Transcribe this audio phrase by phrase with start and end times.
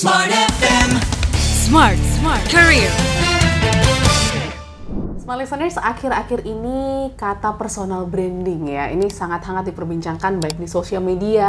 [0.00, 0.96] Smart FM.
[1.36, 2.88] Smart, smart career.
[5.20, 11.04] Smart listeners, akhir-akhir ini kata personal branding ya, ini sangat hangat diperbincangkan baik di sosial
[11.04, 11.44] media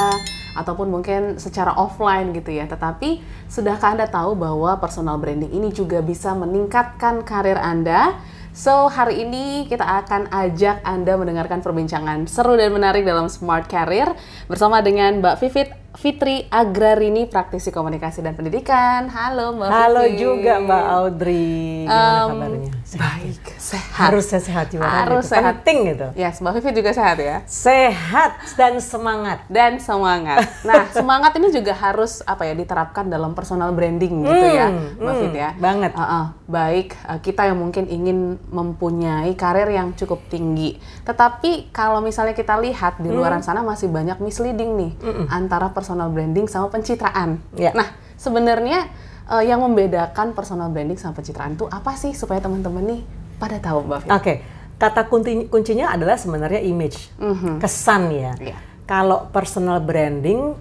[0.60, 2.68] ataupun mungkin secara offline gitu ya.
[2.68, 8.20] Tetapi sudahkah Anda tahu bahwa personal branding ini juga bisa meningkatkan karir Anda?
[8.52, 14.12] So, hari ini kita akan ajak Anda mendengarkan perbincangan seru dan menarik dalam Smart Career
[14.52, 19.08] bersama dengan Mbak Vivit Fitri Agrarini, praktisi komunikasi dan pendidikan.
[19.08, 20.20] Halo Mbak Halo Vivit.
[20.20, 21.88] juga Mbak Audrey.
[21.88, 22.72] Gimana Em, kabarnya?
[22.92, 23.24] Sehat?
[23.24, 23.96] Baik, sehat.
[24.04, 24.84] Harus sehat juga.
[24.84, 25.32] Harus itu.
[25.32, 25.54] sehat.
[25.58, 26.08] Penting gitu.
[26.12, 27.40] Yes, Mbak Vivit juga sehat ya.
[27.48, 29.40] Sehat dan semangat.
[29.48, 30.44] dan semangat.
[30.62, 35.14] Nah, semangat ini juga harus apa ya diterapkan dalam personal branding gitu ya, Hmm, Mbak
[35.16, 35.50] hmm, ya.
[35.56, 35.92] banget.
[35.94, 38.20] Uh-uh, baik uh, kita yang mungkin ingin
[38.52, 43.16] mempunyai karir yang cukup tinggi, tetapi kalau misalnya kita lihat di Hmm.
[43.16, 44.92] luaran sana masih banyak misleading nih
[45.28, 47.40] antara personal branding sama pencitraan.
[47.54, 47.72] Ya.
[47.72, 48.92] Nah, sebenarnya
[49.32, 53.02] uh, yang membedakan personal branding sama pencitraan itu apa sih supaya teman-teman nih
[53.40, 54.12] pada tahu Mbak?
[54.12, 54.34] Oke,
[54.76, 57.16] kata kunci, kuncinya adalah sebenarnya image,
[57.64, 58.36] kesan ya.
[58.38, 58.58] Iya.
[58.84, 60.52] Kalau personal branding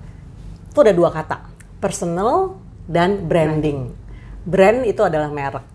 [0.70, 1.50] itu ada dua kata,
[1.82, 2.54] personal
[2.86, 3.90] dan branding.
[4.46, 5.66] Brand itu adalah merek.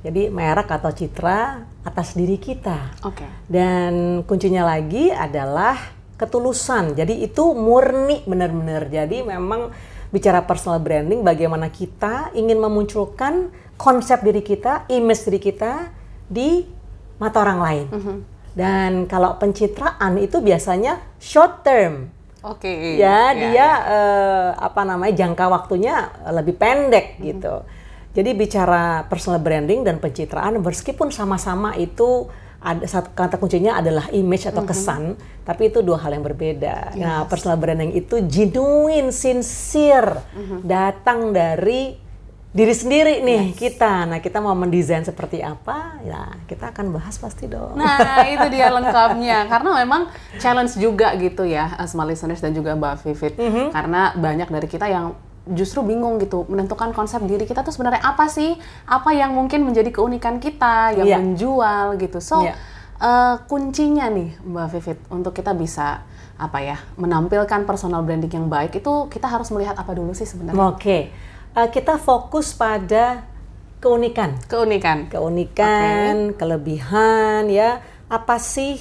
[0.00, 3.04] Jadi merek atau citra atas diri kita.
[3.04, 3.28] Oke.
[3.44, 5.76] Dan kuncinya lagi adalah
[6.16, 6.96] ketulusan.
[6.96, 8.88] Jadi itu murni benar-benar.
[8.88, 9.68] Jadi memang
[10.10, 15.88] bicara personal branding bagaimana kita ingin memunculkan konsep diri kita, image diri kita
[16.26, 16.66] di
[17.16, 17.86] mata orang lain.
[18.50, 22.10] Dan kalau pencitraan itu biasanya short term.
[22.42, 22.98] Oke.
[22.98, 23.70] Ya, Ya, dia ya.
[23.86, 27.62] eh, apa namanya jangka waktunya lebih pendek gitu.
[28.10, 32.26] Jadi bicara personal branding dan pencitraan meskipun sama-sama itu
[32.60, 35.16] ada satu kata kuncinya adalah image atau kesan,
[35.48, 36.92] tapi itu dua hal yang berbeda.
[37.00, 40.20] Nah, personal branding itu genuine, sincere,
[40.60, 41.96] datang dari
[42.50, 44.10] diri sendiri nih kita.
[44.10, 46.02] Nah, kita mau mendesain seperti apa?
[46.02, 47.78] Ya, kita akan bahas pasti dong.
[47.78, 49.46] Nah, itu dia lengkapnya.
[49.52, 50.10] Karena memang
[50.42, 53.34] challenge juga gitu ya, smart listeners dan juga Mbak Vivit.
[53.38, 53.70] Mhm.
[53.70, 55.14] Karena banyak dari kita yang
[55.48, 58.56] justru bingung gitu menentukan konsep diri kita tuh sebenarnya apa sih?
[58.84, 61.16] Apa yang mungkin menjadi keunikan kita, yang Iya.
[61.18, 62.20] menjual gitu.
[62.20, 62.54] So, Iya.
[63.00, 66.04] uh, kuncinya nih Mbak Vivit untuk kita bisa
[66.40, 70.56] apa ya, menampilkan personal branding yang baik itu kita harus melihat apa dulu sih sebenarnya?
[70.72, 71.12] Oke.
[71.50, 73.28] Eh, kita fokus pada
[73.80, 74.40] keunikan.
[74.48, 75.08] Keunikan.
[75.12, 77.84] keunikan, kelebihan ya.
[78.08, 78.80] Apa sih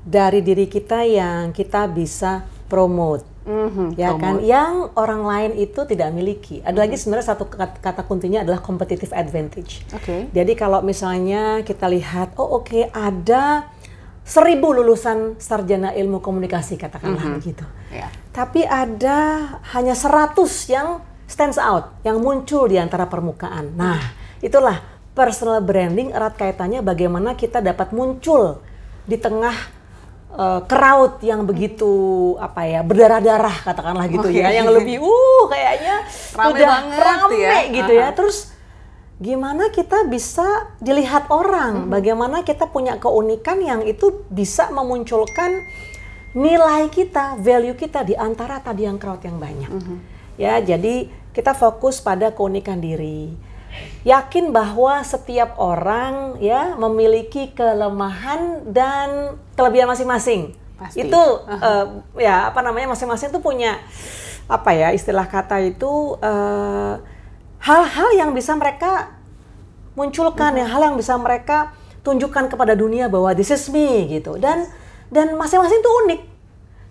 [0.00, 3.35] dari diri kita yang kita bisa promote?
[3.46, 6.58] Mhm, ya kan yang orang lain itu tidak miliki.
[6.66, 9.86] Ada lagi sebenarnya satu kata, kata kuncinya adalah competitive advantage.
[9.94, 10.26] Oke.
[10.34, 13.70] Jadi kalau misalnya kita lihat, oh oke ada
[14.26, 17.62] seribu lulusan sarjana ilmu komunikasi katakanlah begitu.
[17.94, 18.10] Ya.
[18.34, 20.34] Tapi ada hanya 100
[20.66, 20.98] yang
[21.30, 23.78] stands out, yang muncul di antara permukaan.
[23.78, 24.02] Nah,
[24.42, 24.82] itulah
[25.14, 28.58] personal branding erat kaitannya bagaimana kita dapat muncul
[29.06, 29.54] di tengah
[30.36, 36.04] uh, crowd yang begitu apa ya berdarah-darah katakanlah gitu ya, yang lebih uh kayaknya
[36.36, 37.56] Rame udah banget rame ya.
[37.72, 38.08] gitu ya.
[38.12, 38.52] Terus
[39.16, 45.64] gimana kita bisa dilihat orang, bagaimana kita punya keunikan yang itu bisa memunculkan
[46.36, 49.72] nilai kita, value kita di antara tadi yang crowd yang banyak.
[50.36, 53.32] Ya, jadi kita fokus pada keunikan diri.
[54.06, 60.54] Yakin bahwa setiap orang ya memiliki kelemahan dan kelebihan masing-masing.
[60.78, 61.08] Pasti.
[61.08, 61.86] Itu eh,
[62.22, 63.82] ya apa namanya masing-masing tuh punya
[64.46, 66.94] apa ya istilah kata itu eh,
[67.58, 69.10] hal-hal yang bisa mereka
[69.98, 71.74] munculkan ya hal yang bisa mereka
[72.06, 74.38] tunjukkan kepada dunia bahwa this is me gitu.
[74.38, 74.70] Dan
[75.10, 76.22] dan masing-masing itu unik.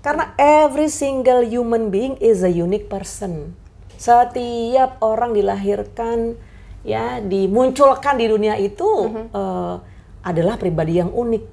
[0.04, 3.56] Karena every single human being is a unique person.
[3.96, 6.36] Setiap orang dilahirkan
[6.86, 8.88] ya dimunculkan di dunia itu
[9.34, 9.76] eh,
[10.22, 11.44] adalah pribadi yang unik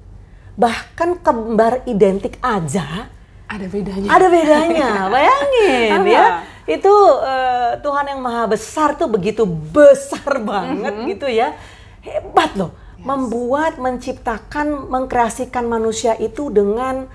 [0.53, 3.09] bahkan kembar identik aja
[3.49, 4.09] Ada bedanya.
[4.09, 6.25] ada bedanya, bayangin ya.
[6.65, 11.53] Itu eh, Tuhan yang maha besar tuh begitu besar banget gitu ya.
[12.01, 12.71] Hebat loh.
[13.03, 17.05] Membuat, menciptakan, mengkreasikan manusia itu dengan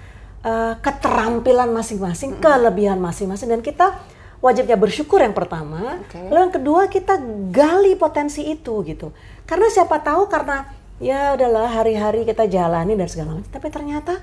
[0.44, 3.98] eh, keterampilan masing-masing, kelebihan masing-masing dan kita
[4.38, 5.98] wajibnya bersyukur yang pertama.
[6.02, 6.18] Oke.
[6.30, 7.14] Lalu yang kedua kita
[7.50, 9.10] gali potensi itu gitu.
[9.44, 10.68] Karena siapa tahu karena
[10.98, 14.18] ya udahlah hari-hari kita jalani dan segala macam, tapi ternyata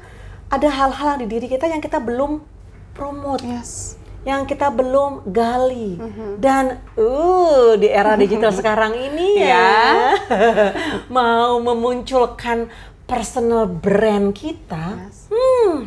[0.45, 2.43] ada hal-hal di diri kita yang kita belum
[2.93, 3.95] promote, Yes.
[4.23, 5.99] yang kita belum gali.
[6.37, 10.15] Dan uh di era digital sekarang ini ya
[11.15, 12.67] mau memunculkan
[13.05, 15.27] personal brand kita, Yes.
[15.29, 15.85] hmm,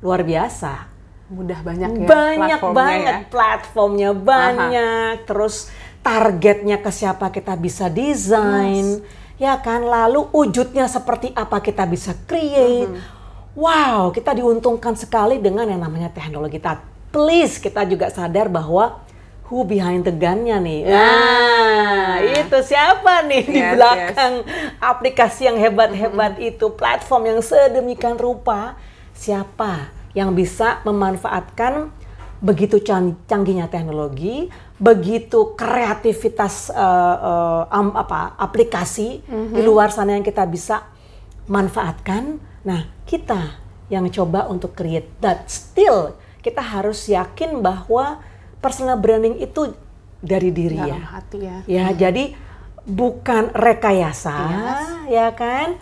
[0.00, 0.88] luar biasa.
[1.30, 3.28] Mudah banyak ya banyak platformnya banget ya.
[3.30, 5.14] platformnya banyak.
[5.30, 5.70] Terus
[6.02, 8.98] targetnya ke siapa kita bisa desain
[9.38, 9.86] ya kan?
[9.86, 12.90] Lalu wujudnya seperti apa kita bisa create.
[13.54, 16.58] Wow kita diuntungkan sekali dengan yang namanya teknologi.
[16.58, 16.82] Tapi
[17.14, 19.06] please kita juga sadar bahwa
[19.46, 20.82] who behind the gun-nya nih?
[20.90, 24.34] Nah itu siapa nih di Yes, belakang
[24.82, 28.74] aplikasi yang hebat-hebat itu platform yang sedemikian rupa?
[29.14, 31.90] Siapa yang bisa memanfaatkan
[32.40, 36.78] begitu can- canggihnya teknologi, begitu kreativitas eh,
[37.20, 39.20] eh, am- apa aplikasi
[39.52, 40.88] di luar sana yang kita bisa
[41.46, 42.38] manfaatkan.
[42.62, 48.22] Nah, kita yang coba untuk create that still kita harus yakin bahwa
[48.58, 49.74] personal branding itu
[50.18, 50.96] dari diri ya.
[51.10, 52.32] hati ya Ya, jadi
[52.82, 54.36] bukan rekayasa,
[55.06, 55.76] ya kan?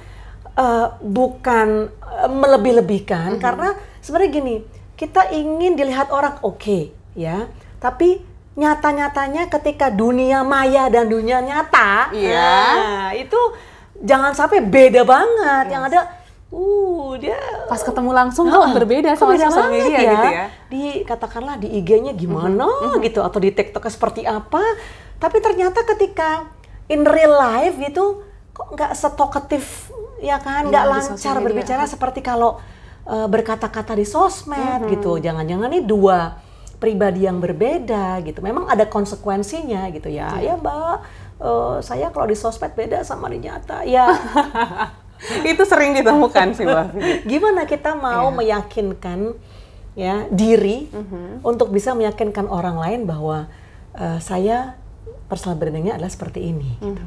[0.52, 4.55] Eh, bukan eh, melebih-lebihkan karena sebenarnya gini,
[4.95, 7.47] kita ingin dilihat orang oke, ya.
[7.79, 8.19] Tapi
[8.59, 12.59] nyata-nyatanya ketika dunia maya dan dunia nyata, Iya.
[12.75, 13.39] nah, itu
[14.03, 15.71] jangan sampai beda banget.
[15.71, 16.00] Yang ada
[16.49, 17.37] uh dia
[17.69, 20.12] pas ketemu langsung kok berbeda Kok sama beda sosial media ya?
[20.17, 22.65] gitu ya Di katakanlah di IG-nya gimana
[23.05, 24.61] gitu atau di TikTok seperti apa.
[25.21, 26.49] Tapi ternyata ketika
[26.89, 28.25] in real life gitu
[28.56, 32.59] kok nggak setokatif ya kan, nggak Iya, di lancar berbicara seperti kalau
[33.08, 35.16] uh, berkata-kata di sosmed gitu.
[35.16, 36.38] Jangan-jangan nih dua
[36.78, 38.38] pribadi yang berbeda gitu.
[38.44, 40.37] Memang ada konsekuensinya gitu ya.
[40.38, 40.96] Ya Mbak,
[41.40, 43.82] uh, saya kalau di sosmed beda sama di nyata.
[43.88, 44.06] Ya
[45.43, 46.94] itu sering ditemukan sih mbak
[47.26, 49.34] gimana kita mau meyakinkan
[49.99, 50.87] ya diri
[51.43, 53.50] untuk bisa meyakinkan orang lain bahwa
[53.99, 54.78] eh, saya
[55.26, 56.78] personal brandingnya adalah seperti ini.
[56.78, 57.02] gitu.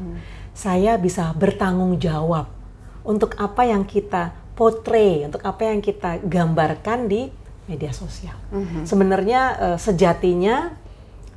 [0.52, 2.52] Saya bisa bertanggung jawab
[3.08, 7.32] untuk apa yang kita portray, untuk apa yang kita gambarkan di
[7.66, 8.36] media sosial.
[8.84, 10.76] Sebenarnya eh, sejatinya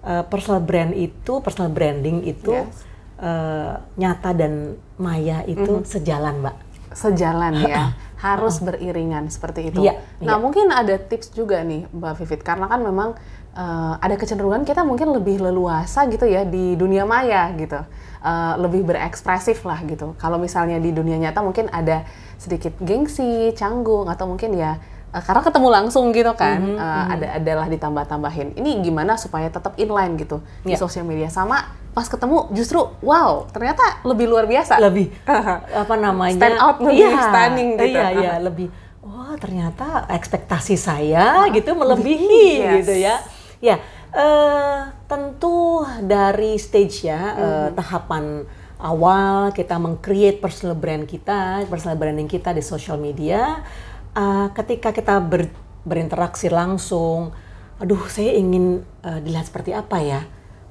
[0.02, 2.74] eh, personal brand itu, personal branding itu Yes.
[3.22, 6.56] eh, nyata dan maya itu sejalan, Mbak.
[6.94, 7.90] sejalan ya
[8.26, 9.82] harus beriringan seperti itu.
[9.82, 10.42] Iya, nah iya.
[10.42, 13.18] mungkin ada tips juga nih Mbak Vivit karena kan memang
[13.54, 17.78] eh, ada kecenderungan kita mungkin lebih leluasa gitu ya di dunia maya gitu,
[18.24, 20.16] Eh, lebih berekspresif lah gitu.
[20.16, 22.08] Kalau misalnya di dunia nyata mungkin ada
[22.44, 24.76] sedikit gengsi, canggung atau mungkin ya
[25.10, 28.52] eh, karena ketemu langsung gitu kan Mhm, eh, ada adalah ditambah-tambahin.
[28.54, 30.78] Ini gimana supaya tetap inline gitu di Iya.
[30.78, 34.76] sosial media sama pas ketemu justru wow ternyata lebih luar biasa.
[34.78, 35.14] lebih
[35.82, 37.86] apa namanya Stand out, lebih iya, stunning gitu.
[37.88, 38.66] iya iya lebih
[39.00, 42.74] wah ternyata ekspektasi saya gitu melebihi Yes.
[42.76, 43.14] gitu ya
[43.62, 43.76] ya
[44.10, 48.42] eh, tentu dari stage ya eh, tahapan
[48.84, 53.64] awal kita meng-create personal brand kita personal branding kita di social media
[54.12, 55.50] eh, ketika kita ber-
[55.88, 57.32] berinteraksi langsung
[57.80, 60.20] aduh saya ingin eh, dilihat seperti apa ya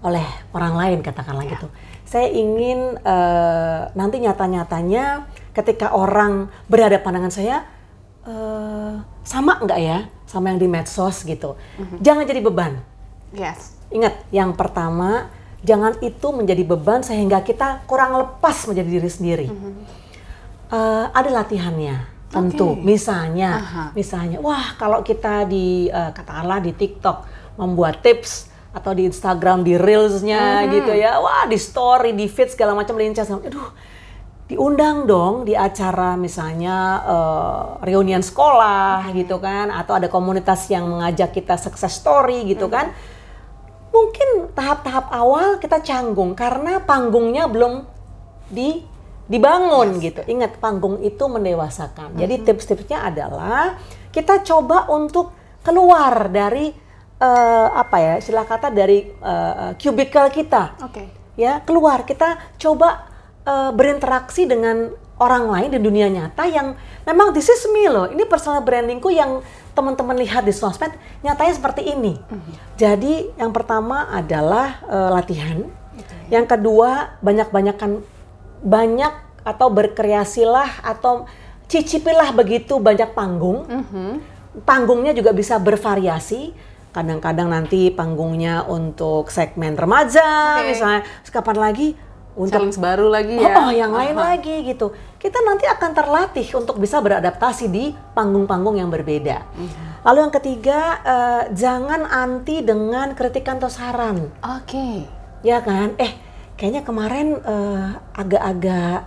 [0.03, 1.67] oleh orang lain katakanlah gitu.
[2.03, 7.63] Saya ingin eh, nanti nyata-nyatanya ketika orang berhadapan dengan saya
[8.27, 8.93] eh,
[9.23, 11.55] sama nggak ya sama yang di medsos gitu.
[12.03, 12.83] Jangan jadi beban.
[13.33, 13.79] Yes.
[13.93, 15.29] Ingat, yang pertama
[15.63, 19.47] jangan itu menjadi beban sehingga kita kurang lepas menjadi diri sendiri.
[20.73, 22.75] Eh, ada latihannya tentu.
[22.75, 22.83] Oke.
[22.83, 23.83] Misalnya, Aha.
[23.93, 27.17] misalnya, wah kalau kita di eh, katakanlah di TikTok
[27.61, 32.73] membuat tips atau di Instagram di reelsnya gitu ya, wah di story, di feed segala
[32.73, 33.69] macam lincah, aduh
[34.43, 41.31] diundang dong di acara misalnya eh, reunian sekolah gitu kan, atau ada komunitas yang mengajak
[41.37, 42.91] kita success story gitu kan.
[43.93, 47.85] Mungkin tahap-tahap awal kita canggung karena panggungnya belum
[48.49, 48.81] di
[49.29, 50.25] dibangun gitu.
[50.25, 52.17] Ingat panggung itu mendewasakan.
[52.17, 53.77] Jadi tips-tipsnya adalah
[54.09, 55.31] kita coba untuk
[55.63, 56.73] keluar dari
[57.23, 61.03] eh, apa ya istilah kata dari eh, cubicle kita Oke.
[61.39, 63.07] ya keluar kita coba
[63.47, 64.91] eh, berinteraksi dengan
[65.23, 66.75] orang lain di dunia nyata yang
[67.07, 69.39] memang this is me loh ini personal brandingku yang
[69.73, 70.93] teman-teman lihat di sosmed
[71.25, 72.17] nyatanya seperti ini.
[72.77, 75.59] Jadi yang pertama adalah eh, latihan.
[76.29, 78.01] Yang kedua banyak-banyakan
[78.63, 79.13] banyak
[79.43, 81.27] atau berkreasilah atau
[81.67, 83.67] cicipilah begitu banyak panggung.
[84.63, 86.53] Panggungnya juga bisa bervariasi.
[86.93, 90.77] Kadang-kadang nanti panggungnya untuk segmen remaja, Oke.
[90.77, 91.01] misalnya.
[91.25, 91.97] Kapan lagi
[92.33, 93.69] untuk Challenge baru lagi ya.
[93.69, 94.89] oh, yang lain lagi gitu.
[95.21, 99.45] Kita nanti akan terlatih untuk bisa beradaptasi di panggung-panggung yang berbeda.
[100.01, 104.33] Lalu yang ketiga, eh, jangan anti dengan kritikan atau saran.
[104.41, 105.05] Oke.
[105.43, 105.93] ya kan?
[105.99, 106.11] Eh
[106.57, 107.87] kayaknya kemarin eh,
[108.17, 108.99] agak-agak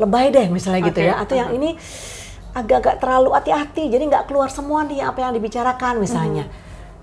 [0.00, 1.14] lebay deh misalnya gitu Oke, ya.
[1.20, 1.76] Atau yang ini
[2.52, 6.44] agak-agak terlalu hati-hati jadi nggak keluar semua nih apa yang dibicarakan misalnya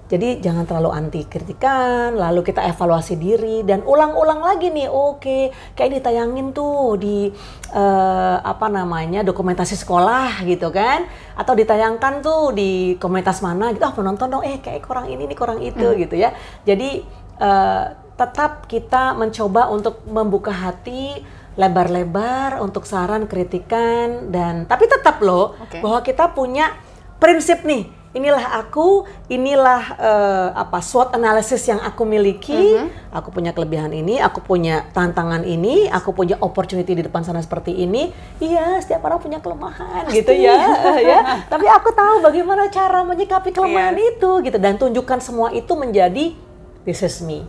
[0.10, 4.90] Jadi jangan terlalu anti kritikan, lalu kita evaluasi diri dan ulang-ulang lagi nih.
[4.90, 7.30] Oke, kayak ditayangin tuh di
[7.70, 11.06] eh, apa namanya dokumentasi sekolah gitu kan,
[11.38, 13.86] atau ditayangkan tuh di komunitas mana gitu.
[13.86, 16.34] Ah penonton dong, eh kayak kurang ini nih kurang itu gitu ya.
[16.66, 17.06] Jadi
[17.38, 17.86] eh,
[18.18, 21.22] tetap kita mencoba untuk membuka hati
[21.54, 25.86] lebar-lebar untuk saran, kritikan dan tapi tetap loh Oke.
[25.86, 26.74] bahwa kita punya
[27.22, 27.99] prinsip nih.
[28.10, 32.74] Inilah aku, inilah eh, apa SWOT analysis yang aku miliki.
[33.14, 37.70] Aku punya kelebihan ini, aku punya tantangan ini, aku punya opportunity di depan sana seperti
[37.70, 38.10] ini.
[38.42, 40.58] Iya, setiap orang punya kelemahan gitu ya,
[40.98, 41.20] ya.
[41.54, 44.18] Tapi aku tahu bagaimana cara menyikapi kelemahan Yes.
[44.18, 46.34] itu gitu dan tunjukkan semua itu menjadi
[46.82, 47.46] this is me.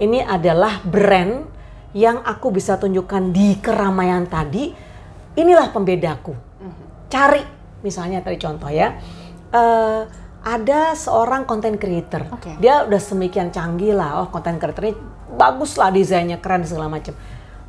[0.00, 1.44] Ini adalah brand
[1.92, 4.72] yang aku bisa tunjukkan di keramaian tadi.
[5.36, 6.32] Inilah pembedaku.
[7.08, 7.44] Cari
[7.80, 8.96] misalnya tadi contoh ya.
[9.52, 10.02] Eh,
[10.48, 12.24] ada seorang content creator.
[12.32, 12.56] Oke.
[12.62, 14.24] Dia udah semikian canggih lah.
[14.24, 14.96] Oh, content creator ini
[15.34, 17.12] bagus lah desainnya, keren segala macam.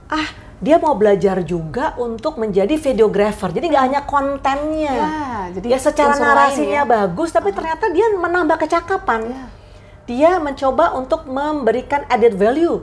[0.07, 3.51] Ah, dia mau belajar juga untuk menjadi videographer.
[3.51, 4.95] Jadi nggak hanya kontennya.
[4.95, 5.15] Ya,
[5.55, 6.87] jadi ya secara lain narasinya ya.
[6.87, 9.49] bagus, tapi ternyata dia menambah kecakapan.
[10.09, 12.81] Dia mencoba untuk memberikan added value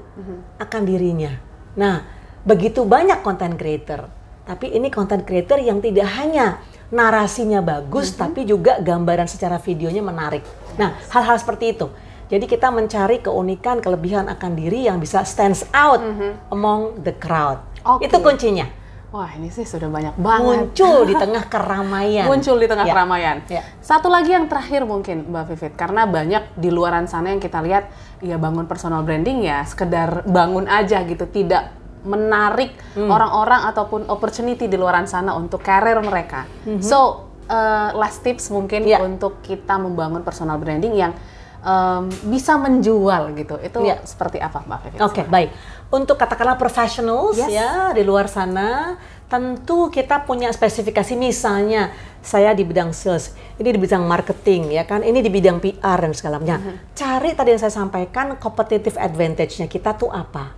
[0.63, 1.35] akan dirinya.
[1.75, 2.07] Nah,
[2.47, 4.09] begitu banyak content creator.
[4.47, 10.43] Tapi ini content creator yang tidak hanya narasinya bagus, tapi juga gambaran secara videonya menarik.
[10.77, 11.87] Nah, hal-hal seperti itu.
[12.27, 16.03] Jadi kita mencari keunikan, kelebihan akan diri yang bisa stands out
[16.51, 17.63] among the crowd.
[17.87, 18.11] Oke.
[18.11, 18.67] Itu kuncinya.
[19.15, 20.43] Wah, ini sih sudah banyak banget.
[20.75, 22.27] Muncul di tengah keramaian.
[22.27, 22.93] Muncul di tengah Ya.
[22.93, 23.37] keramaian.
[23.47, 23.63] Ya.
[23.79, 27.87] Satu lagi yang terakhir mungkin Mbak Vivit, karena banyak di luaran sana yang kita lihat,
[28.19, 31.71] ya bangun personal branding ya sekedar bangun aja gitu, tidak
[32.07, 33.11] menarik Hmm.
[33.11, 36.47] orang-orang ataupun opportunity di luaran sana untuk karir mereka.
[36.79, 38.87] So, uh, last tips mungkin.
[38.87, 39.03] Ya.
[39.03, 41.13] untuk kita membangun personal branding yang
[41.61, 43.59] um, bisa menjual gitu.
[43.59, 43.99] Itu Ya.
[44.01, 45.03] seperti apa Mbak?
[45.03, 45.51] Oke, baik.
[45.89, 47.51] Untuk katakanlah professionals Yes.
[47.53, 48.95] ya di luar sana,
[49.27, 51.91] tentu kita punya spesifikasi misalnya
[52.23, 56.11] saya di bidang sales, ini di bidang marketing ya kan, ini di bidang PR dan
[56.11, 56.59] segala macam.
[56.59, 56.95] Mm-hmm.
[56.95, 60.55] Cari tadi yang saya sampaikan competitive advantage-nya kita tuh apa?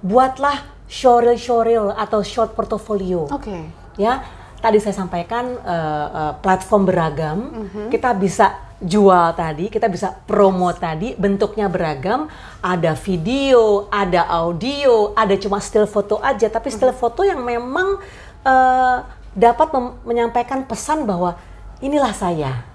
[0.00, 3.30] Buatlah showreel-showreel atau short portfolio.
[3.30, 3.78] Oke.
[3.94, 4.24] ya
[4.58, 7.38] tadi saya sampaikan eh, eh, platform beragam.
[7.38, 7.82] Mhm.
[7.94, 8.46] kita bisa
[8.80, 12.26] jual tadi kita bisa promo tadi bentuknya beragam.
[12.58, 16.50] Ada video ada audio ada cuma still foto aja.
[16.50, 16.98] Tapi still Mhm.
[16.98, 18.02] foto yang memang
[18.40, 18.98] eh,
[19.30, 19.68] dapat
[20.02, 21.38] menyampaikan pesan bahwa
[21.78, 22.66] inilah saya.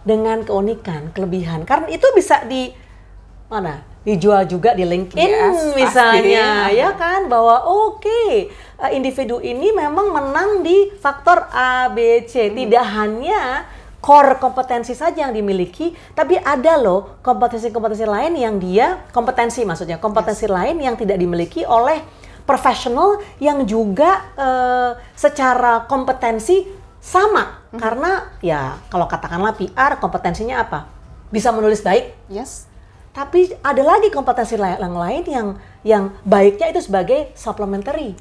[0.00, 1.68] Dengan keunikan kelebihan.
[1.68, 2.72] Karena itu bisa di
[3.52, 6.80] mana dijual juga di LinkedIn Yes, misalnya pasti.
[6.80, 8.48] ya kan bahwa oke
[8.80, 12.56] eh, individu ini memang menang di faktor A B C Hmm.
[12.56, 13.68] tidak hanya
[14.00, 20.48] core kompetensi saja yang dimiliki tapi ada loh kompetensi-kompetensi lain yang dia kompetensi maksudnya kompetensi
[20.48, 22.00] lain yang tidak dimiliki oleh
[22.48, 26.64] profesional yang juga eh, secara kompetensi
[26.96, 27.78] sama Hmm.
[27.78, 30.88] karena ya kalau katakanlah PR kompetensinya apa
[31.28, 32.64] bisa menulis baik Yes.
[33.10, 35.48] Tapi ada lagi kompetensi yang lain yang
[35.82, 38.14] yang baiknya itu sebagai supplementary,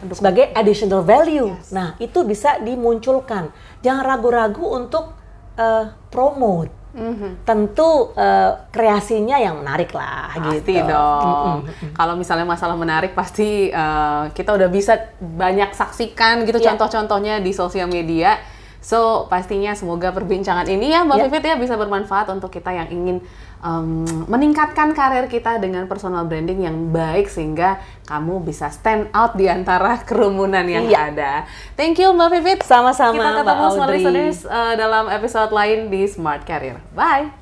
[0.00, 0.18] pendukung.
[0.20, 1.48] sebagai additional value.
[1.56, 1.72] Yes.
[1.72, 3.48] Nah itu bisa dimunculkan.
[3.80, 5.16] Jangan ragu-ragu untuk
[5.56, 6.68] eh, promote.
[6.94, 7.42] Mhm.
[7.42, 10.86] Tentu eh, kreasinya yang menarik lah Pasti gitu.
[10.86, 11.66] dong.
[11.90, 16.74] Kalau misalnya masalah menarik pasti eh, kita udah bisa banyak saksikan gitu Iya.
[16.74, 18.38] contoh-contohnya di sosial media.
[18.84, 21.24] So pastinya semoga perbincangan ini ya Mbak Iya.
[21.32, 23.24] Vivit ya bisa bermanfaat untuk kita yang ingin
[23.64, 29.48] em, meningkatkan karir kita dengan personal branding yang baik sehingga kamu bisa stand out di
[29.48, 31.00] antara kerumunan yang Iya.
[31.08, 31.32] ada.
[31.72, 32.58] Thank you Mbak Vivit.
[32.62, 33.96] Sama-sama, Kita ketemu Mbak smart Audrey.
[33.98, 36.76] listeners eh, dalam episode lain di Smart Career.
[36.92, 37.32] Bye.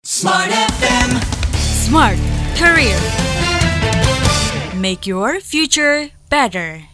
[0.00, 1.18] Smart FM.
[1.82, 2.18] Smart
[2.54, 2.98] Career.
[4.72, 6.91] Make your future better.